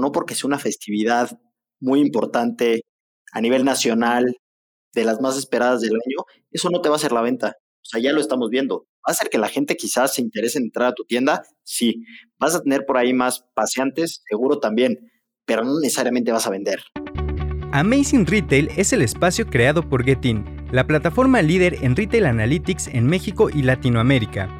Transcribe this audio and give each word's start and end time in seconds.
no 0.00 0.12
porque 0.12 0.34
sea 0.34 0.48
una 0.48 0.58
festividad 0.58 1.38
muy 1.80 2.00
importante 2.00 2.82
a 3.32 3.40
nivel 3.40 3.64
nacional, 3.64 4.34
de 4.92 5.04
las 5.04 5.20
más 5.20 5.36
esperadas 5.36 5.80
del 5.80 5.92
año, 5.92 6.24
eso 6.50 6.68
no 6.70 6.80
te 6.80 6.88
va 6.88 6.96
a 6.96 6.98
hacer 6.98 7.12
la 7.12 7.22
venta. 7.22 7.54
O 7.82 7.84
sea, 7.84 8.00
ya 8.00 8.12
lo 8.12 8.20
estamos 8.20 8.50
viendo. 8.50 8.86
¿Va 9.06 9.10
a 9.10 9.12
hacer 9.12 9.28
que 9.30 9.38
la 9.38 9.48
gente 9.48 9.76
quizás 9.76 10.14
se 10.14 10.22
interese 10.22 10.58
en 10.58 10.64
entrar 10.64 10.88
a 10.88 10.94
tu 10.94 11.04
tienda? 11.04 11.42
Sí. 11.62 12.02
¿Vas 12.38 12.54
a 12.54 12.62
tener 12.62 12.84
por 12.86 12.98
ahí 12.98 13.14
más 13.14 13.44
paseantes? 13.54 14.22
Seguro 14.28 14.58
también, 14.58 15.10
pero 15.46 15.64
no 15.64 15.80
necesariamente 15.80 16.32
vas 16.32 16.46
a 16.46 16.50
vender. 16.50 16.80
Amazing 17.72 18.26
Retail 18.26 18.68
es 18.76 18.92
el 18.92 19.00
espacio 19.00 19.46
creado 19.46 19.88
por 19.88 20.04
Getin, 20.04 20.44
la 20.72 20.86
plataforma 20.86 21.40
líder 21.40 21.76
en 21.82 21.94
Retail 21.94 22.26
Analytics 22.26 22.88
en 22.88 23.06
México 23.06 23.48
y 23.48 23.62
Latinoamérica. 23.62 24.59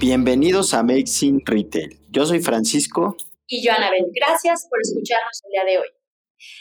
Bienvenidos 0.00 0.72
a 0.72 0.78
Amazing 0.78 1.42
Retail. 1.44 2.00
Yo 2.08 2.24
soy 2.24 2.40
Francisco. 2.40 3.18
Y 3.46 3.62
yo, 3.62 3.70
Anabel. 3.70 4.06
Gracias 4.14 4.66
por 4.70 4.78
escucharnos 4.80 5.42
el 5.44 5.50
día 5.50 5.64
de 5.66 5.78
hoy. 5.78 5.88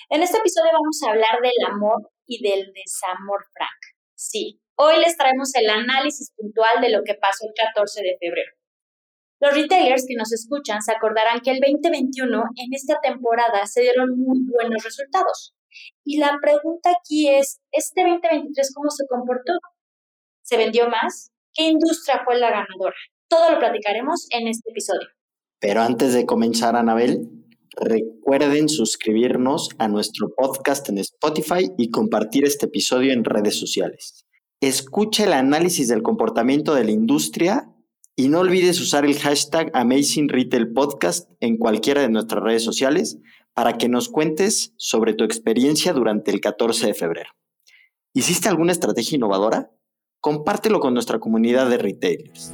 En 0.09 0.21
este 0.21 0.39
episodio 0.39 0.71
vamos 0.73 0.99
a 1.01 1.11
hablar 1.11 1.39
del 1.41 1.71
amor 1.71 2.11
y 2.27 2.43
del 2.43 2.73
desamor, 2.73 3.45
Frank. 3.53 3.95
Sí, 4.13 4.59
hoy 4.75 4.99
les 4.99 5.15
traemos 5.15 5.55
el 5.55 5.69
análisis 5.69 6.33
puntual 6.35 6.81
de 6.81 6.89
lo 6.89 7.01
que 7.05 7.13
pasó 7.13 7.47
el 7.47 7.53
14 7.55 8.01
de 8.01 8.17
febrero. 8.19 8.51
Los 9.39 9.53
retailers 9.53 10.03
que 10.05 10.15
nos 10.15 10.33
escuchan 10.33 10.81
se 10.81 10.91
acordarán 10.91 11.39
que 11.39 11.51
el 11.51 11.61
2021 11.61 12.43
en 12.57 12.73
esta 12.73 12.99
temporada 13.01 13.65
se 13.67 13.83
dieron 13.83 14.19
muy 14.19 14.39
buenos 14.51 14.83
resultados. 14.83 15.55
Y 16.03 16.17
la 16.17 16.37
pregunta 16.41 16.91
aquí 16.91 17.29
es, 17.29 17.61
¿este 17.71 18.01
2023 18.01 18.73
cómo 18.75 18.89
se 18.89 19.07
comportó? 19.07 19.53
¿Se 20.41 20.57
vendió 20.57 20.89
más? 20.89 21.31
¿Qué 21.53 21.69
industria 21.69 22.21
fue 22.25 22.37
la 22.37 22.49
ganadora? 22.49 22.97
Todo 23.29 23.51
lo 23.51 23.59
platicaremos 23.59 24.25
en 24.31 24.47
este 24.47 24.71
episodio. 24.71 25.07
Pero 25.59 25.81
antes 25.81 26.13
de 26.15 26.25
comenzar, 26.25 26.75
Anabel, 26.75 27.29
recuerden 27.75 28.69
suscribirnos 28.69 29.69
a 29.77 29.87
nuestro 29.87 30.33
podcast 30.35 30.89
en 30.89 30.97
Spotify 30.97 31.69
y 31.77 31.91
compartir 31.91 32.43
este 32.43 32.65
episodio 32.65 33.13
en 33.13 33.23
redes 33.23 33.59
sociales. 33.59 34.25
Escucha 34.61 35.25
el 35.25 35.33
análisis 35.33 35.87
del 35.87 36.01
comportamiento 36.01 36.73
de 36.73 36.85
la 36.85 36.91
industria 36.91 37.71
y 38.15 38.29
no 38.29 38.39
olvides 38.39 38.81
usar 38.81 39.05
el 39.05 39.19
hashtag 39.19 39.69
Amazing 39.75 40.27
Retail 40.27 40.73
Podcast 40.73 41.29
en 41.39 41.57
cualquiera 41.57 42.01
de 42.01 42.09
nuestras 42.09 42.43
redes 42.43 42.63
sociales 42.63 43.19
para 43.53 43.77
que 43.77 43.89
nos 43.89 44.09
cuentes 44.09 44.73
sobre 44.77 45.13
tu 45.13 45.23
experiencia 45.23 45.93
durante 45.93 46.31
el 46.31 46.41
14 46.41 46.87
de 46.87 46.93
febrero. 46.95 47.29
¿Hiciste 48.15 48.49
alguna 48.49 48.71
estrategia 48.71 49.17
innovadora? 49.17 49.71
Compártelo 50.19 50.79
con 50.79 50.95
nuestra 50.95 51.19
comunidad 51.19 51.69
de 51.69 51.77
retailers. 51.77 52.51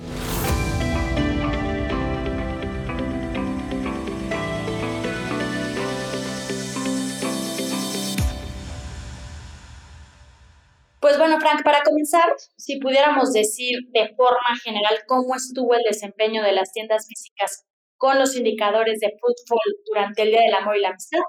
Pues 11.05 11.19
bueno, 11.19 11.39
Frank, 11.39 11.61
para 11.63 11.83
comenzar, 11.83 12.33
si 12.57 12.79
pudiéramos 12.79 13.31
decir 13.31 13.77
de 13.93 14.15
forma 14.15 14.57
general 14.63 14.95
cómo 15.07 15.35
estuvo 15.35 15.75
el 15.75 15.83
desempeño 15.87 16.41
de 16.41 16.51
las 16.51 16.71
tiendas 16.71 17.05
físicas 17.07 17.63
con 17.95 18.17
los 18.17 18.35
indicadores 18.35 18.99
de 19.01 19.11
footfall 19.21 19.75
durante 19.85 20.23
el 20.23 20.29
Día 20.29 20.41
del 20.41 20.55
Amor 20.55 20.77
y 20.77 20.81
la 20.81 20.89
Amistad, 20.89 21.19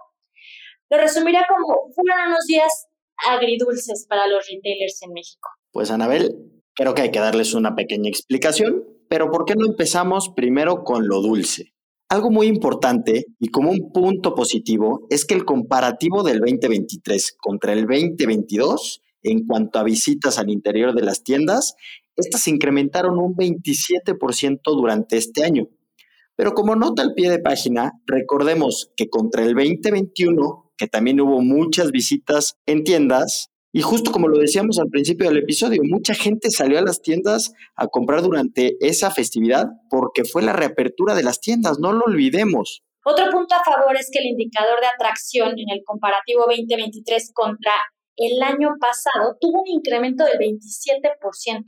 lo 0.89 0.97
resumiría 0.97 1.45
como 1.47 1.93
fueron 1.95 2.29
unos 2.29 2.47
días 2.47 2.87
agridulces 3.29 4.07
para 4.09 4.27
los 4.29 4.47
retailers 4.51 5.03
en 5.03 5.13
México. 5.13 5.51
Pues 5.73 5.91
Anabel, 5.91 6.35
creo 6.75 6.95
que 6.95 7.03
hay 7.03 7.11
que 7.11 7.19
darles 7.19 7.53
una 7.53 7.75
pequeña 7.75 8.09
explicación, 8.09 8.83
pero 9.11 9.31
¿por 9.31 9.45
qué 9.45 9.57
no 9.57 9.67
empezamos 9.67 10.31
primero 10.35 10.85
con 10.85 11.07
lo 11.07 11.21
dulce? 11.21 11.75
Algo 12.09 12.31
muy 12.31 12.47
importante 12.47 13.27
y 13.39 13.49
como 13.49 13.73
un 13.73 13.93
punto 13.93 14.35
positivo 14.35 15.07
es 15.11 15.27
que 15.27 15.35
el 15.35 15.45
comparativo 15.45 16.23
del 16.23 16.39
2023 16.39 17.37
contra 17.39 17.75
el 17.75 17.83
2022 17.83 19.03
en 19.31 19.47
cuanto 19.47 19.79
a 19.79 19.85
visitas 19.85 20.39
al 20.39 20.51
interior 20.51 20.95
de 20.95 21.03
las 21.03 21.23
tiendas, 21.23 21.75
estas 22.17 22.49
incrementaron 22.49 23.19
un 23.19 23.35
27% 23.35 24.61
durante 24.65 25.17
este 25.17 25.45
año. 25.45 25.69
Pero 26.37 26.53
como 26.53 26.77
nota 26.77 27.03
al 27.03 27.15
pie 27.15 27.31
de 27.31 27.39
página, 27.39 27.93
recordemos 28.07 28.91
que 28.97 29.09
contra 29.09 29.43
el 29.43 29.55
2021, 29.55 30.73
que 30.77 30.87
también 30.87 31.21
hubo 31.21 31.41
muchas 31.41 31.91
visitas 31.91 32.59
en 32.67 32.85
tiendas, 32.85 33.51
y 33.73 33.83
justo 33.83 34.13
como 34.13 34.29
lo 34.29 34.39
decíamos 34.39 34.79
al 34.79 34.89
principio 34.89 35.29
del 35.29 35.39
episodio, 35.39 35.83
mucha 35.85 36.15
gente 36.15 36.51
salió 36.51 36.79
a 36.79 36.83
las 36.83 37.03
tiendas 37.03 37.53
a 37.75 37.89
comprar 37.89 38.23
durante 38.23 38.77
esa 38.81 39.11
festividad 39.11 39.67
porque 39.91 40.25
fue 40.25 40.43
la 40.43 40.53
reapertura 40.53 41.15
de 41.15 41.23
las 41.23 41.41
tiendas, 41.41 41.79
no 41.79 41.93
lo 41.93 42.05
olvidemos. 42.05 42.83
Otro 43.05 43.31
punto 43.31 43.55
a 43.55 43.63
favor 43.63 43.97
es 43.97 44.11
que 44.11 44.19
el 44.19 44.27
indicador 44.27 44.81
de 44.81 44.87
atracción 44.87 45.51
en 45.51 45.71
el 45.71 45.83
comparativo 45.85 46.47
2023 46.49 47.33
contra 47.35 47.73
el 48.17 48.43
año 48.43 48.75
pasado 48.81 49.37
tuvo 49.41 49.63
un 49.63 49.69
incremento 49.69 50.25
del 50.25 50.39
27%. 50.39 51.65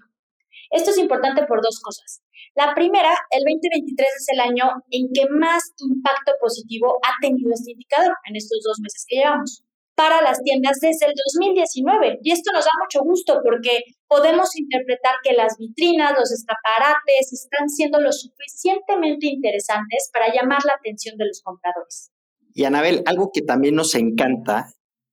Esto 0.71 0.91
es 0.91 0.99
importante 0.99 1.47
por 1.47 1.63
dos 1.63 1.81
cosas. 1.81 2.23
La 2.55 2.75
primera, 2.75 3.11
el 3.31 3.45
2023 3.45 4.09
es 4.09 4.27
el 4.33 4.41
año 4.41 4.65
en 4.91 5.09
que 5.15 5.27
más 5.31 5.63
impacto 5.79 6.33
positivo 6.41 6.99
ha 7.05 7.15
tenido 7.21 7.53
este 7.53 7.73
indicador 7.73 8.15
en 8.29 8.37
estos 8.37 8.61
dos 8.65 8.79
meses 8.81 9.05
que 9.07 9.17
llevamos 9.17 9.63
para 9.95 10.23
las 10.23 10.41
tiendas 10.43 10.79
desde 10.81 11.07
el 11.07 11.13
2019. 11.35 12.21
Y 12.23 12.31
esto 12.31 12.53
nos 12.53 12.65
da 12.65 12.71
mucho 12.81 13.05
gusto 13.05 13.41
porque 13.43 13.81
podemos 14.07 14.57
interpretar 14.57 15.17
que 15.25 15.33
las 15.33 15.57
vitrinas, 15.59 16.15
los 16.17 16.31
escaparates 16.31 17.33
están 17.33 17.69
siendo 17.69 18.01
lo 18.01 18.13
suficientemente 18.13 19.27
interesantes 19.27 20.09
para 20.13 20.33
llamar 20.33 20.61
la 20.65 20.75
atención 20.75 21.17
de 21.17 21.27
los 21.27 21.43
compradores. 21.43 22.13
Y 22.55 22.65
Anabel, 22.65 23.03
algo 23.07 23.31
que 23.33 23.43
también 23.43 23.75
nos 23.75 23.95
encanta 23.97 24.67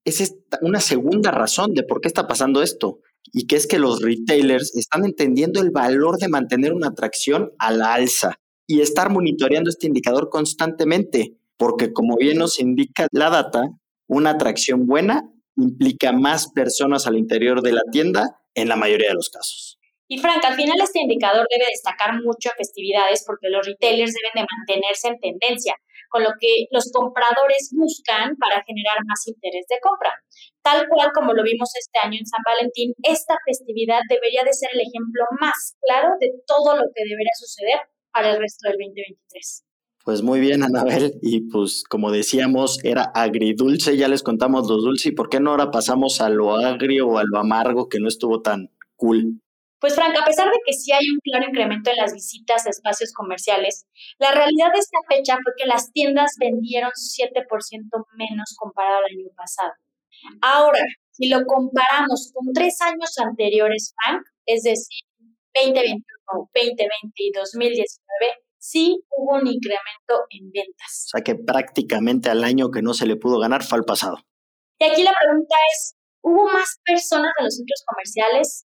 es 0.06 0.36
una 0.62 0.80
segunda 0.80 1.32
razón 1.32 1.74
de 1.74 1.84
por 1.84 2.00
qué 2.00 2.08
está 2.08 2.28
pasando 2.28 2.62
esto, 2.62 3.00
y 3.34 3.48
que 3.48 3.56
es 3.56 3.68
que 3.68 3.80
los 3.80 4.02
retailers 4.02 4.76
están 4.76 5.04
entendiendo 5.04 5.62
el 5.62 5.72
valor 5.72 6.18
de 6.18 6.30
mantener 6.30 6.74
una 6.74 6.88
atracción 6.88 7.52
a 7.60 7.72
la 7.72 7.94
alza 7.94 8.40
y 8.68 8.82
estar 8.82 9.10
monitoreando 9.10 9.70
este 9.70 9.88
indicador 9.88 10.30
constantemente, 10.30 11.38
porque 11.58 11.92
como 11.92 12.16
bien 12.18 12.38
nos 12.38 12.60
indica 12.60 13.08
la 13.12 13.30
data, 13.30 13.64
una 14.08 14.32
atracción 14.32 14.86
buena 14.86 15.30
implica 15.58 16.12
más 16.12 16.52
personas 16.52 17.08
al 17.08 17.18
interior 17.18 17.62
de 17.62 17.74
la 17.74 17.82
tienda 17.92 18.40
en 18.54 18.70
la 18.70 18.76
mayoría 18.76 19.10
de 19.10 19.16
los 19.16 19.30
casos. 19.30 19.75
Y 20.08 20.20
Frank, 20.20 20.46
al 20.46 20.56
final 20.56 20.78
este 20.82 21.02
indicador 21.02 21.48
debe 21.50 21.66
destacar 21.70 22.14
mucho 22.22 22.50
a 22.50 22.58
festividades 22.58 23.24
porque 23.26 23.50
los 23.50 23.66
retailers 23.66 24.14
deben 24.14 24.36
de 24.36 24.46
mantenerse 24.46 25.08
en 25.08 25.20
tendencia 25.20 25.74
con 26.10 26.24
lo 26.24 26.30
que 26.40 26.68
los 26.72 26.92
compradores 26.94 27.74
buscan 27.76 28.36
para 28.38 28.64
generar 28.64 28.98
más 29.06 29.26
interés 29.28 29.66
de 29.68 29.80
compra. 29.82 30.14
Tal 30.62 30.88
cual 30.88 31.12
como 31.14 31.34
lo 31.34 31.44
vimos 31.44 31.70
este 31.76 32.00
año 32.00 32.20
en 32.20 32.26
San 32.26 32.42
Valentín, 32.46 32.94
esta 33.04 33.36
festividad 33.46 34.00
debería 34.08 34.44
de 34.44 34.54
ser 34.54 34.70
el 34.74 34.82
ejemplo 34.82 35.26
más 35.42 35.76
claro 35.82 36.16
de 36.20 36.32
todo 36.46 36.78
lo 36.78 36.84
que 36.94 37.04
debería 37.04 37.34
suceder 37.36 37.80
para 38.14 38.32
el 38.32 38.40
resto 38.40 38.70
del 38.70 38.78
2023. 38.78 39.66
Pues 40.06 40.22
muy 40.22 40.40
bien, 40.40 40.62
Anabel. 40.62 41.18
Y 41.24 41.50
pues 41.50 41.84
como 41.84 42.12
decíamos, 42.12 42.78
era 42.84 43.12
agridulce, 43.16 43.98
ya 43.98 44.08
les 44.08 44.22
contamos 44.22 44.70
los 44.70 44.84
dulces. 44.84 45.08
¿Y 45.08 45.12
por 45.12 45.30
qué 45.30 45.40
no 45.40 45.50
ahora 45.50 45.72
pasamos 45.72 46.22
a 46.22 46.30
lo 46.30 46.56
agrio 46.56 47.08
o 47.08 47.18
a 47.18 47.24
lo 47.26 47.40
amargo 47.40 47.90
que 47.90 48.00
no 48.00 48.08
estuvo 48.08 48.42
tan 48.42 48.70
cool? 48.96 49.42
Pues 49.86 49.94
Frank, 49.94 50.18
a 50.20 50.26
pesar 50.26 50.48
de 50.48 50.58
que 50.66 50.74
sí 50.74 50.92
hay 50.94 51.06
un 51.14 51.20
claro 51.22 51.46
incremento 51.48 51.92
en 51.92 51.98
las 51.98 52.12
visitas 52.12 52.66
a 52.66 52.72
espacios 52.72 53.14
comerciales, 53.14 53.86
la 54.18 54.32
realidad 54.32 54.74
de 54.74 54.80
esta 54.80 54.98
fecha 55.08 55.38
fue 55.44 55.54
que 55.56 55.68
las 55.68 55.92
tiendas 55.92 56.32
vendieron 56.40 56.90
7% 56.90 57.46
menos 58.18 58.56
comparado 58.58 58.98
al 58.98 59.14
año 59.14 59.30
pasado. 59.38 59.74
Ahora, 60.42 60.82
si 61.12 61.30
lo 61.30 61.46
comparamos 61.46 62.32
con 62.34 62.52
tres 62.52 62.82
años 62.82 63.14
anteriores, 63.24 63.94
Frank, 63.94 64.24
es 64.48 64.64
decir, 64.64 65.06
2021, 65.54 66.02
2020 66.34 66.90
y 67.18 67.32
2019, 67.32 68.00
sí 68.58 68.98
hubo 69.16 69.36
un 69.36 69.46
incremento 69.46 70.26
en 70.32 70.50
ventas. 70.50 71.10
O 71.14 71.18
sea 71.18 71.22
que 71.22 71.36
prácticamente 71.36 72.32
al 72.32 72.44
año 72.44 72.72
que 72.72 72.82
no 72.82 72.96
se 72.96 73.06
le 73.06 73.18
pudo 73.18 73.38
ganar 73.38 73.64
fue 73.64 73.78
al 73.78 73.86
pasado. 73.86 74.18
Y 74.80 74.86
aquí 74.86 75.04
la 75.04 75.14
pregunta 75.14 75.56
es, 75.76 75.94
¿hubo 76.24 76.46
más 76.46 76.80
personas 76.84 77.32
en 77.38 77.46
los 77.46 77.56
centros 77.56 77.84
comerciales? 77.86 78.65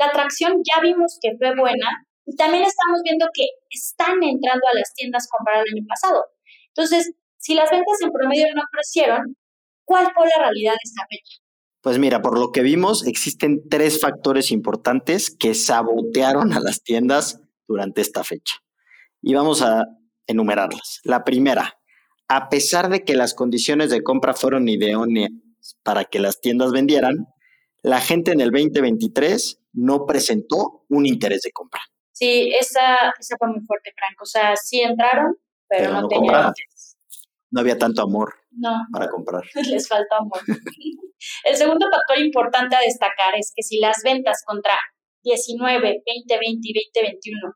La 0.00 0.06
atracción 0.06 0.62
ya 0.64 0.80
vimos 0.80 1.18
que 1.20 1.36
fue 1.36 1.54
buena 1.54 2.06
y 2.24 2.34
también 2.34 2.64
estamos 2.64 3.02
viendo 3.04 3.26
que 3.34 3.44
están 3.68 4.22
entrando 4.22 4.66
a 4.72 4.78
las 4.78 4.94
tiendas 4.94 5.28
comparado 5.28 5.62
al 5.62 5.76
año 5.76 5.86
pasado. 5.86 6.24
Entonces, 6.68 7.12
Si 7.42 7.54
las 7.54 7.70
ventas 7.70 7.96
en 8.02 8.12
promedio 8.12 8.46
no 8.54 8.62
crecieron, 8.70 9.34
¿cuál 9.86 10.12
fue 10.14 10.26
la 10.28 10.44
realidad 10.44 10.72
de 10.72 10.78
esta 10.84 11.06
fecha? 11.08 11.38
Pues 11.80 11.98
mira, 11.98 12.20
por 12.20 12.38
lo 12.38 12.52
que 12.52 12.60
vimos, 12.60 13.06
existen 13.06 13.62
tres 13.70 13.98
factores 13.98 14.50
importantes 14.50 15.34
que 15.34 15.54
sabotearon 15.54 16.52
a 16.52 16.60
las 16.60 16.82
tiendas 16.82 17.40
durante 17.66 18.02
esta 18.02 18.24
fecha. 18.24 18.56
Y 19.22 19.32
vamos 19.32 19.62
a 19.62 19.86
enumerarlas. 20.26 21.00
La 21.02 21.24
primera, 21.24 21.78
a 22.28 22.50
pesar 22.50 22.90
de 22.90 23.04
que 23.04 23.16
las 23.16 23.32
condiciones 23.32 23.88
de 23.88 24.02
compra 24.02 24.34
fueron 24.34 24.68
idóneas 24.68 25.30
para 25.82 26.04
que 26.04 26.18
las 26.18 26.42
tiendas 26.42 26.72
vendieran, 26.72 27.26
la 27.82 28.02
gente 28.02 28.32
en 28.32 28.42
el 28.42 28.50
2023 28.50 29.59
no 29.72 30.06
presentó 30.06 30.84
un 30.88 31.06
interés 31.06 31.42
de 31.42 31.52
compra. 31.52 31.80
Sí, 32.12 32.52
esa, 32.58 33.12
esa 33.18 33.36
fue 33.38 33.48
muy 33.48 33.60
fuerte, 33.60 33.92
Franco. 33.96 34.24
O 34.24 34.26
sea, 34.26 34.54
sí 34.56 34.80
entraron, 34.80 35.36
pero, 35.68 35.92
no, 35.92 36.08
tenían 36.08 36.52
No 37.50 37.60
había 37.60 37.78
tanto 37.78 38.02
amor 38.02 38.34
para 38.92 39.08
comprar. 39.08 39.42
Les 39.70 39.88
falta 39.88 40.16
amor. 40.18 40.40
el 41.44 41.56
segundo 41.56 41.86
factor 41.90 42.24
importante 42.24 42.76
a 42.76 42.80
destacar 42.80 43.34
es 43.38 43.52
que 43.54 43.62
si 43.62 43.78
las 43.78 44.02
ventas 44.04 44.42
contra 44.44 44.76
19, 45.22 46.02
2020 46.04 46.68
y 46.68 46.72
2021 46.94 47.54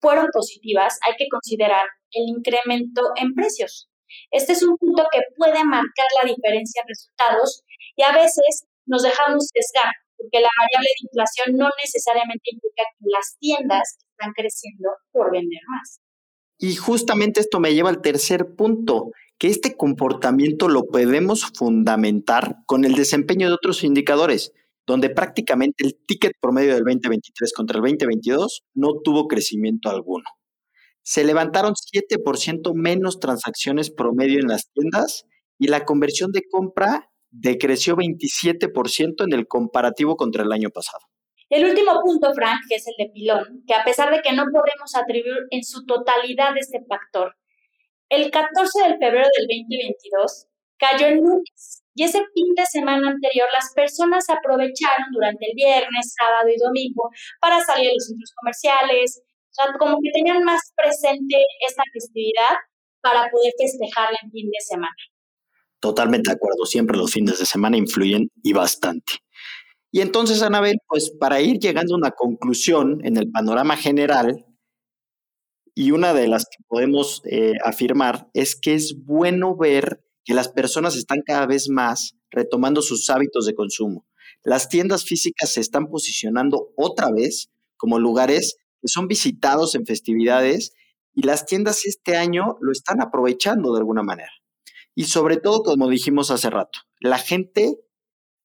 fueron 0.00 0.28
positivas, 0.32 0.98
hay 1.06 1.14
que 1.16 1.28
considerar 1.28 1.84
el 2.12 2.28
incremento 2.28 3.02
en 3.16 3.34
precios. 3.34 3.88
Este 4.30 4.52
es 4.52 4.62
un 4.62 4.76
punto 4.76 5.06
que 5.12 5.20
puede 5.36 5.64
marcar 5.64 6.06
la 6.22 6.28
diferencia 6.28 6.82
en 6.82 6.88
resultados 6.88 7.62
y 7.96 8.02
a 8.02 8.12
veces 8.12 8.64
nos 8.86 9.02
dejamos 9.02 9.48
sesgar 9.52 9.92
porque 10.20 10.40
la 10.40 10.50
variable 10.60 10.88
de 10.88 11.06
inflación 11.08 11.56
no 11.56 11.68
necesariamente 11.82 12.50
implica 12.52 12.84
que 12.98 13.06
las 13.08 13.36
tiendas 13.38 13.98
están 14.12 14.32
creciendo 14.34 14.90
por 15.12 15.32
vender 15.32 15.62
más. 15.68 16.00
Y 16.58 16.76
justamente 16.76 17.40
esto 17.40 17.58
me 17.58 17.72
lleva 17.72 17.88
al 17.88 18.02
tercer 18.02 18.54
punto, 18.54 19.12
que 19.38 19.48
este 19.48 19.76
comportamiento 19.76 20.68
lo 20.68 20.86
podemos 20.86 21.46
fundamentar 21.54 22.56
con 22.66 22.84
el 22.84 22.94
desempeño 22.94 23.48
de 23.48 23.54
otros 23.54 23.82
indicadores, 23.82 24.52
donde 24.86 25.08
prácticamente 25.08 25.86
el 25.86 25.96
ticket 26.06 26.32
promedio 26.38 26.74
del 26.74 26.84
2023 26.84 27.52
contra 27.54 27.78
el 27.78 27.82
2022 27.82 28.64
no 28.74 29.00
tuvo 29.02 29.26
crecimiento 29.26 29.88
alguno. 29.88 30.26
Se 31.02 31.24
levantaron 31.24 31.72
7% 31.74 32.74
menos 32.74 33.18
transacciones 33.20 33.90
promedio 33.90 34.40
en 34.40 34.48
las 34.48 34.70
tiendas 34.74 35.24
y 35.58 35.68
la 35.68 35.86
conversión 35.86 36.32
de 36.32 36.42
compra 36.50 37.09
decreció 37.30 37.96
27% 37.96 39.24
en 39.24 39.32
el 39.32 39.46
comparativo 39.46 40.16
contra 40.16 40.42
el 40.42 40.52
año 40.52 40.70
pasado. 40.70 41.00
El 41.48 41.64
último 41.64 42.00
punto, 42.02 42.32
Frank, 42.32 42.60
que 42.68 42.76
es 42.76 42.86
el 42.86 42.94
de 42.96 43.12
pilón, 43.12 43.64
que 43.66 43.74
a 43.74 43.84
pesar 43.84 44.14
de 44.14 44.22
que 44.22 44.32
no 44.32 44.44
podemos 44.44 44.94
atribuir 44.94 45.46
en 45.50 45.64
su 45.64 45.84
totalidad 45.84 46.56
este 46.56 46.78
factor, 46.88 47.34
el 48.08 48.30
14 48.30 48.88
de 48.88 48.98
febrero 48.98 49.28
del 49.36 49.46
2022 49.46 50.46
cayó 50.78 51.06
en 51.06 51.16
lunes 51.18 51.82
y 51.94 52.04
ese 52.04 52.18
fin 52.34 52.54
de 52.56 52.64
semana 52.66 53.10
anterior 53.10 53.48
las 53.52 53.72
personas 53.74 54.30
aprovecharon 54.30 55.10
durante 55.12 55.46
el 55.46 55.54
viernes, 55.54 56.14
sábado 56.16 56.48
y 56.48 56.56
domingo 56.56 57.10
para 57.40 57.60
salir 57.60 57.90
a 57.90 57.94
los 57.94 58.06
centros 58.06 58.32
comerciales, 58.40 59.20
o 59.20 59.54
sea, 59.54 59.66
como 59.78 59.98
que 60.02 60.10
tenían 60.14 60.42
más 60.44 60.72
presente 60.76 61.36
esta 61.68 61.82
festividad 61.92 62.56
para 63.02 63.28
poder 63.30 63.52
festejarla 63.58 64.18
en 64.22 64.30
fin 64.30 64.46
de 64.50 64.60
semana. 64.60 65.02
Totalmente 65.80 66.30
de 66.30 66.36
acuerdo, 66.36 66.66
siempre 66.66 66.96
los 66.96 67.12
fines 67.12 67.38
de 67.38 67.46
semana 67.46 67.76
influyen 67.76 68.28
y 68.42 68.52
bastante. 68.52 69.14
Y 69.90 70.00
entonces, 70.00 70.42
Anabel, 70.42 70.78
pues 70.86 71.10
para 71.18 71.40
ir 71.40 71.58
llegando 71.58 71.94
a 71.94 71.98
una 71.98 72.10
conclusión 72.10 73.00
en 73.04 73.16
el 73.16 73.30
panorama 73.30 73.76
general, 73.76 74.46
y 75.74 75.92
una 75.92 76.12
de 76.12 76.28
las 76.28 76.44
que 76.44 76.62
podemos 76.68 77.22
eh, 77.24 77.54
afirmar 77.64 78.28
es 78.34 78.54
que 78.54 78.74
es 78.74 78.96
bueno 79.04 79.56
ver 79.56 80.04
que 80.24 80.34
las 80.34 80.48
personas 80.48 80.96
están 80.96 81.22
cada 81.24 81.46
vez 81.46 81.68
más 81.68 82.16
retomando 82.30 82.82
sus 82.82 83.08
hábitos 83.08 83.46
de 83.46 83.54
consumo. 83.54 84.06
Las 84.42 84.68
tiendas 84.68 85.04
físicas 85.04 85.50
se 85.50 85.60
están 85.60 85.86
posicionando 85.86 86.72
otra 86.76 87.10
vez 87.10 87.48
como 87.76 87.98
lugares 87.98 88.56
que 88.80 88.88
son 88.88 89.08
visitados 89.08 89.74
en 89.74 89.86
festividades 89.86 90.72
y 91.14 91.22
las 91.22 91.46
tiendas 91.46 91.84
este 91.86 92.16
año 92.16 92.56
lo 92.60 92.72
están 92.72 93.00
aprovechando 93.00 93.72
de 93.72 93.78
alguna 93.78 94.02
manera. 94.02 94.32
Y 95.00 95.04
sobre 95.04 95.38
todo, 95.38 95.62
como 95.62 95.88
dijimos 95.88 96.30
hace 96.30 96.50
rato, 96.50 96.80
la 97.00 97.16
gente 97.16 97.80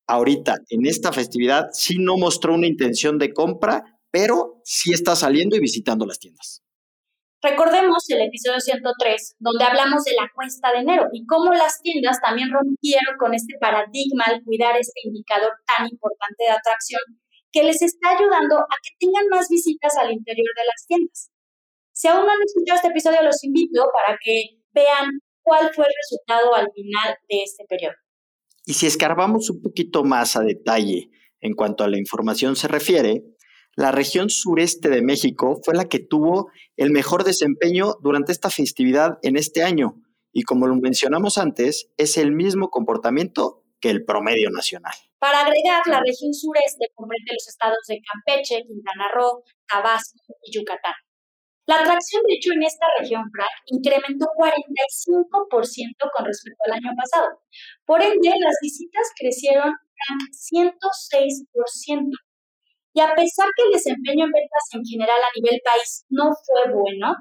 ahorita 0.08 0.56
en 0.70 0.86
esta 0.86 1.12
festividad 1.12 1.68
sí 1.74 1.98
no 2.00 2.16
mostró 2.16 2.54
una 2.54 2.66
intención 2.66 3.18
de 3.18 3.34
compra, 3.34 3.84
pero 4.10 4.62
sí 4.64 4.94
está 4.94 5.18
saliendo 5.18 5.58
y 5.58 5.60
visitando 5.60 6.06
las 6.06 6.18
tiendas. 6.18 6.64
Recordemos 7.44 8.08
el 8.08 8.22
episodio 8.22 8.62
103, 8.62 9.36
donde 9.38 9.66
hablamos 9.66 10.06
de 10.06 10.14
la 10.14 10.32
cuesta 10.34 10.72
de 10.72 10.80
enero 10.80 11.04
y 11.12 11.26
cómo 11.26 11.52
las 11.52 11.82
tiendas 11.82 12.22
también 12.22 12.48
rompieron 12.50 13.18
con 13.20 13.34
este 13.34 13.56
paradigma 13.60 14.24
al 14.28 14.42
cuidar 14.46 14.78
este 14.80 15.02
indicador 15.04 15.52
tan 15.68 15.92
importante 15.92 16.40
de 16.40 16.52
atracción 16.52 17.02
que 17.52 17.64
les 17.64 17.82
está 17.82 18.16
ayudando 18.16 18.60
a 18.60 18.76
que 18.82 18.96
tengan 18.98 19.28
más 19.30 19.50
visitas 19.50 19.92
al 19.98 20.14
interior 20.14 20.56
de 20.56 20.68
las 20.72 20.88
tiendas. 20.88 21.30
Si 21.92 22.08
aún 22.08 22.26
no 22.26 22.32
han 22.32 22.48
escuchado 22.48 22.78
este 22.78 22.96
episodio, 22.96 23.24
los 23.24 23.44
invito 23.44 23.92
para 23.92 24.18
que 24.24 24.64
vean 24.72 25.20
cuál 25.46 25.72
fue 25.74 25.86
el 25.86 25.94
resultado 26.04 26.56
al 26.56 26.70
final 26.74 27.18
de 27.30 27.44
este 27.44 27.64
periodo. 27.66 27.96
Y 28.66 28.74
si 28.74 28.88
escarbamos 28.88 29.50
un 29.50 29.62
poquito 29.62 30.04
más 30.04 30.36
a 30.36 30.42
detalle 30.42 31.12
en 31.40 31.54
cuanto 31.54 31.84
a 31.84 31.88
la 31.88 32.00
información 32.00 32.56
se 32.56 32.68
refiere, 32.68 33.24
la 33.76 33.92
región 33.92 34.30
sureste 34.30 34.90
de 34.90 35.02
México 35.02 35.62
fue 35.64 35.76
la 35.76 35.86
que 35.86 36.00
tuvo 36.00 36.50
el 36.76 36.92
mejor 36.92 37.24
desempeño 37.24 37.94
durante 38.02 38.32
esta 38.32 38.50
festividad 38.50 39.20
en 39.22 39.38
este 39.38 39.64
año 39.64 40.02
y 40.38 40.44
como 40.44 40.68
lo 40.68 40.76
mencionamos 40.76 41.38
antes, 41.38 41.90
es 41.96 42.18
el 42.18 42.34
mismo 42.34 42.70
comportamiento 42.70 43.64
que 43.80 43.90
el 43.90 44.04
promedio 44.04 44.50
nacional. 44.50 44.94
Para 45.18 45.42
agregar, 45.42 45.82
la 45.88 46.02
región 46.02 46.34
sureste 46.34 46.88
comprende 46.94 47.32
los 47.32 47.48
estados 47.48 47.80
de 47.88 48.02
Campeche, 48.02 48.64
Quintana 48.68 49.06
Roo, 49.16 49.44
Tabasco 49.66 50.20
y 50.44 50.58
Yucatán. 50.58 50.94
La 51.66 51.82
atracción, 51.82 52.22
de 52.28 52.36
hecho, 52.36 52.54
en 52.54 52.64
esta 52.64 52.86
región, 53.00 53.24
Frank, 53.34 53.50
incrementó 53.66 54.28
45% 54.38 56.12
con 56.14 56.26
respecto 56.26 56.62
al 56.68 56.74
año 56.74 56.94
pasado. 56.96 57.42
Por 57.86 58.02
ende, 58.04 58.30
las 58.40 58.56
visitas 58.62 59.10
crecieron 59.18 59.74
106%. 60.30 62.12
Y 62.94 63.02
a 63.02 63.14
pesar 63.16 63.50
que 63.58 63.64
el 63.66 63.72
desempeño 63.74 64.26
en 64.26 64.32
ventas 64.32 64.64
en 64.74 64.86
general 64.86 65.20
a 65.20 65.34
nivel 65.36 65.60
país 65.66 66.06
no 66.10 66.32
fue 66.46 66.72
bueno, 66.72 67.16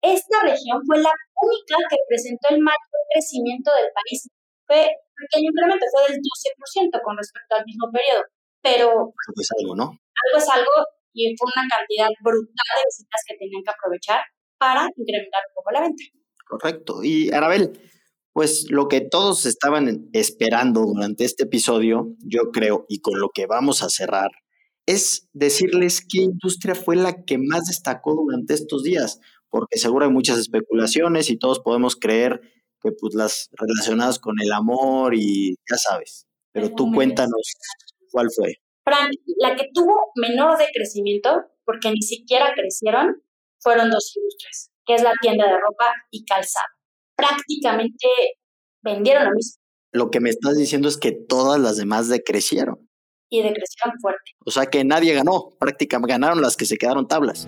esta 0.00 0.40
región 0.42 0.80
fue 0.86 0.98
la 1.02 1.10
única 1.42 1.76
que 1.90 1.96
presentó 2.08 2.54
el 2.54 2.60
mayor 2.62 3.02
crecimiento 3.12 3.70
del 3.74 3.90
país. 3.92 4.30
Fue 4.64 4.88
pequeño 5.18 5.50
incremento, 5.50 5.84
fue 5.90 6.06
del 6.12 6.22
12% 6.22 7.02
con 7.02 7.16
respecto 7.16 7.56
al 7.56 7.64
mismo 7.66 7.90
periodo. 7.90 8.22
Pero... 8.62 9.12
es 9.36 9.50
algo, 9.58 9.74
¿no? 9.74 9.84
Algo 9.90 10.38
es 10.38 10.48
algo 10.48 10.72
y 11.18 11.34
fue 11.36 11.50
una 11.54 11.66
cantidad 11.68 12.08
brutal 12.22 12.70
de 12.76 12.82
visitas 12.86 13.22
que 13.26 13.36
tenían 13.36 13.62
que 13.64 13.70
aprovechar 13.70 14.20
para 14.58 14.88
incrementar 14.96 15.42
un 15.48 15.54
poco 15.54 15.70
la 15.72 15.80
venta. 15.80 16.04
Correcto. 16.46 17.02
Y 17.02 17.30
Arabel, 17.32 17.80
pues 18.32 18.66
lo 18.70 18.86
que 18.86 19.00
todos 19.00 19.46
estaban 19.46 20.08
esperando 20.12 20.82
durante 20.82 21.24
este 21.24 21.44
episodio, 21.44 22.14
yo 22.20 22.50
creo, 22.52 22.86
y 22.88 23.00
con 23.00 23.20
lo 23.20 23.30
que 23.34 23.46
vamos 23.46 23.82
a 23.82 23.88
cerrar, 23.88 24.30
es 24.86 25.28
decirles 25.32 26.00
qué 26.08 26.22
industria 26.22 26.74
fue 26.74 26.96
la 26.96 27.24
que 27.24 27.36
más 27.36 27.66
destacó 27.66 28.14
durante 28.14 28.54
estos 28.54 28.84
días, 28.84 29.20
porque 29.50 29.78
seguro 29.78 30.06
hay 30.06 30.12
muchas 30.12 30.38
especulaciones 30.38 31.30
y 31.30 31.38
todos 31.38 31.60
podemos 31.60 31.96
creer 31.96 32.40
que 32.80 32.92
pues 32.92 33.14
las 33.14 33.48
relacionadas 33.52 34.18
con 34.18 34.36
el 34.40 34.52
amor 34.52 35.14
y 35.14 35.56
ya 35.68 35.76
sabes, 35.76 36.26
pero 36.52 36.70
tú 36.70 36.92
cuéntanos 36.92 37.54
cuál 38.12 38.28
fue. 38.34 38.60
Frank, 38.88 39.10
la 39.38 39.54
que 39.54 39.68
tuvo 39.74 40.12
menor 40.16 40.56
decrecimiento, 40.58 41.44
porque 41.64 41.90
ni 41.90 42.00
siquiera 42.00 42.54
crecieron, 42.54 43.22
fueron 43.60 43.90
dos 43.90 44.16
industrias, 44.16 44.70
que 44.86 44.94
es 44.94 45.02
la 45.02 45.12
tienda 45.20 45.44
de 45.46 45.58
ropa 45.58 45.92
y 46.10 46.24
calzado. 46.24 46.66
Prácticamente 47.14 48.06
vendieron 48.82 49.24
lo 49.26 49.30
mismo. 49.32 49.60
Lo 49.92 50.10
que 50.10 50.20
me 50.20 50.30
estás 50.30 50.56
diciendo 50.56 50.88
es 50.88 50.96
que 50.96 51.12
todas 51.12 51.60
las 51.60 51.76
demás 51.76 52.08
decrecieron. 52.08 52.88
Y 53.30 53.42
decrecieron 53.42 53.98
fuerte. 54.00 54.32
O 54.46 54.50
sea 54.50 54.66
que 54.66 54.84
nadie 54.84 55.12
ganó, 55.12 55.50
prácticamente 55.58 56.12
ganaron 56.12 56.40
las 56.40 56.56
que 56.56 56.64
se 56.64 56.78
quedaron 56.78 57.06
tablas. 57.06 57.46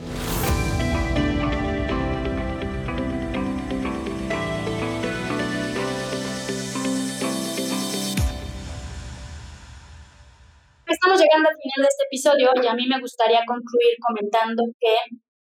Estamos 11.02 11.19
llegando 11.19 11.49
al 11.49 11.57
final 11.57 11.83
de 11.83 11.88
este 11.88 12.04
episodio 12.11 12.50
y 12.62 12.66
a 12.66 12.75
mí 12.75 12.87
me 12.87 13.00
gustaría 13.00 13.40
concluir 13.47 13.97
comentando 14.07 14.64
que 14.78 14.97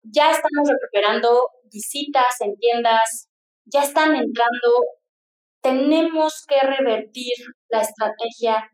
ya 0.02 0.30
estamos 0.30 0.66
recuperando 0.66 1.46
visitas 1.70 2.40
en 2.40 2.56
tiendas, 2.56 3.28
ya 3.66 3.82
están 3.82 4.16
entrando, 4.16 4.70
tenemos 5.60 6.46
que 6.48 6.58
revertir 6.66 7.34
la 7.68 7.82
estrategia 7.82 8.70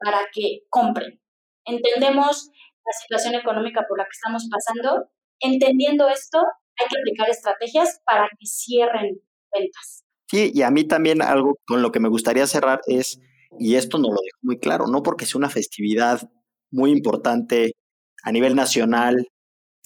para 0.00 0.22
que 0.32 0.62
compren. 0.68 1.20
Entendemos 1.64 2.50
la 2.84 2.92
situación 3.02 3.36
económica 3.36 3.84
por 3.88 3.98
la 3.98 4.04
que 4.04 4.16
estamos 4.16 4.48
pasando. 4.50 5.08
Entendiendo 5.38 6.08
esto, 6.08 6.40
hay 6.40 6.88
que 6.88 6.98
aplicar 7.02 7.30
estrategias 7.30 8.00
para 8.04 8.28
que 8.36 8.46
cierren 8.46 9.20
ventas. 9.54 10.02
Sí, 10.28 10.50
y 10.52 10.62
a 10.62 10.72
mí 10.72 10.82
también 10.82 11.22
algo 11.22 11.54
con 11.64 11.82
lo 11.82 11.92
que 11.92 12.00
me 12.00 12.08
gustaría 12.08 12.48
cerrar 12.48 12.80
es, 12.88 13.20
y 13.58 13.76
esto 13.76 13.98
no 13.98 14.08
lo 14.08 14.14
dejo 14.22 14.38
muy 14.42 14.58
claro, 14.58 14.86
no 14.86 15.02
porque 15.02 15.26
sea 15.26 15.38
una 15.38 15.50
festividad 15.50 16.28
muy 16.70 16.90
importante 16.90 17.72
a 18.22 18.32
nivel 18.32 18.54
nacional, 18.56 19.26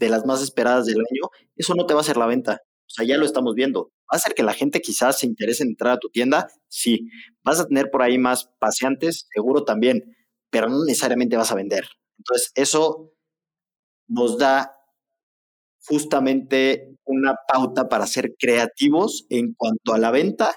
de 0.01 0.09
las 0.09 0.27
más 0.27 0.43
esperadas 0.43 0.87
del 0.87 0.97
año, 0.97 1.31
eso 1.57 1.75
no 1.75 1.87
te 1.87 1.95
va 1.95 2.01
a 2.01 2.03
hacer 2.03 2.17
la 2.17 2.27
venta. 2.27 2.59
O 2.63 2.93
sea, 2.93 3.07
ya 3.07 3.17
lo 3.19 3.27
estamos 3.27 3.55
viendo. 3.55 3.93
¿Va 4.11 4.15
a 4.15 4.17
hacer 4.17 4.35
que 4.35 4.43
la 4.43 4.55
gente 4.55 4.81
quizás 4.81 5.21
se 5.21 5.27
interese 5.27 5.63
en 5.63 5.71
entrar 5.71 5.93
a 5.93 5.99
tu 5.99 6.09
tienda? 6.09 6.49
Sí. 6.69 7.09
¿Vas 7.45 7.61
a 7.61 7.67
tener 7.67 7.91
por 7.91 8.03
ahí 8.03 8.19
más 8.19 8.51
paseantes? 8.59 9.29
Seguro 9.33 9.63
también, 9.65 10.17
pero 10.51 10.69
no 10.69 10.85
necesariamente 10.85 11.37
vas 11.37 11.53
a 11.53 11.55
vender. 11.55 11.85
Entonces, 12.19 12.51
eso 12.57 13.13
nos 14.09 14.39
da 14.39 14.75
justamente 15.87 16.97
una 17.05 17.37
pauta 17.47 17.89
para 17.89 18.07
ser 18.07 18.35
creativos 18.39 19.27
en 19.29 19.55
cuanto 19.55 19.93
a 19.93 19.99
la 19.99 20.11
venta 20.11 20.55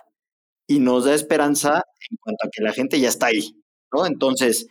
y 0.74 0.80
nos 0.80 1.06
da 1.06 1.14
esperanza 1.14 1.84
en 2.10 2.18
cuanto 2.18 2.48
a 2.48 2.50
que 2.52 2.64
la 2.64 2.74
gente 2.74 3.00
ya 3.00 3.10
está 3.10 3.28
ahí, 3.28 3.62
¿no? 3.94 4.08
Entonces, 4.08 4.68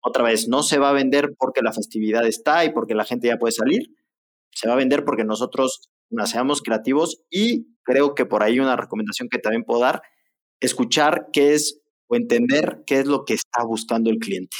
otra 0.00 0.24
vez, 0.24 0.48
no 0.48 0.62
se 0.62 0.78
va 0.78 0.88
a 0.88 0.94
vender 0.94 1.34
porque 1.38 1.60
la 1.62 1.72
festividad 1.72 2.26
está 2.26 2.64
y 2.64 2.72
porque 2.72 2.94
la 2.94 3.04
gente 3.04 3.28
ya 3.28 3.36
puede 3.36 3.52
salir, 3.52 3.82
se 4.52 4.68
va 4.68 4.74
a 4.74 4.78
vender 4.78 5.04
porque 5.04 5.24
nosotros 5.24 5.90
seamos 6.24 6.62
creativos 6.62 7.22
y 7.30 7.66
creo 7.82 8.14
que 8.14 8.24
por 8.24 8.42
ahí 8.42 8.58
una 8.58 8.76
recomendación 8.76 9.28
que 9.28 9.38
también 9.38 9.64
puedo 9.64 9.80
dar, 9.80 10.00
escuchar 10.60 11.26
qué 11.30 11.52
es 11.52 11.80
o 12.06 12.16
entender 12.16 12.82
qué 12.86 13.00
es 13.00 13.06
lo 13.06 13.26
que 13.26 13.34
está 13.34 13.64
buscando 13.64 14.10
el 14.10 14.18
cliente. 14.18 14.56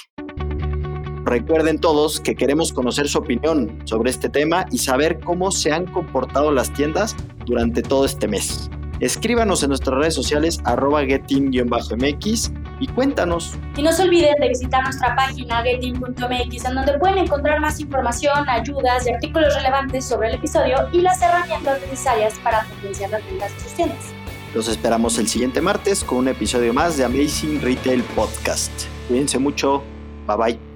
Recuerden 1.25 1.81
todos 1.81 2.21
que 2.21 2.35
queremos 2.35 2.75
conocer 2.75 3.09
su 3.09 3.19
opinión 3.19 3.79
sobre 3.87 4.11
este 4.11 4.29
tema 4.29 4.67
y 4.71 4.79
saber 4.79 5.21
cómo 5.21 5.51
se 5.51 5.73
han 5.73 5.87
comportado 5.87 6.53
las 6.53 6.71
tiendas 6.75 7.17
durante 7.47 7.81
todo 7.81 8.05
este 8.05 8.29
mes. 8.29 8.69
Escríbanos 9.01 9.63
en 9.63 9.71
nuestras 9.71 9.99
redes 9.99 10.15
sociales 10.15 10.61
arroba 10.65 11.05
getting-mx 11.05 12.53
y 12.81 12.87
cuéntanos. 12.89 13.55
Y 13.77 13.83
no 13.83 13.93
se 13.93 14.03
olviden 14.03 14.35
de 14.41 14.49
visitar 14.49 14.83
nuestra 14.83 15.15
página 15.15 15.63
getting.mx 15.63 16.65
en 16.65 16.75
donde 16.75 16.99
pueden 16.99 17.19
encontrar 17.19 17.61
más 17.61 17.81
información, 17.81 18.49
ayudas 18.49 19.07
y 19.07 19.13
artículos 19.13 19.55
relevantes 19.55 20.05
sobre 20.05 20.29
el 20.29 20.35
episodio 20.37 20.89
y 20.93 21.01
las 21.01 21.21
herramientas 21.23 21.81
necesarias 21.81 22.35
para 22.43 22.65
potenciar 22.65 23.11
las 23.11 23.25
ventas 23.27 23.53
tiendas. 23.77 24.13
Los 24.55 24.69
esperamos 24.69 25.19
el 25.19 25.27
siguiente 25.27 25.61
martes 25.61 26.05
con 26.05 26.19
un 26.19 26.29
episodio 26.29 26.73
más 26.73 26.97
de 26.97 27.05
Amazing 27.05 27.61
Retail 27.61 28.03
Podcast. 28.15 28.71
Cuídense 29.09 29.39
mucho. 29.39 29.83
Bye 30.27 30.37
bye. 30.37 30.74